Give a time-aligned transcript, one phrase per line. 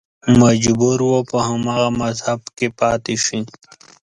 [0.41, 3.39] مجبور و په هماغه مذهب کې پاتې شي